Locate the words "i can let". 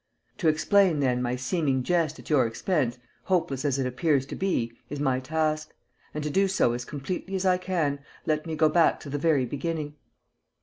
7.45-8.47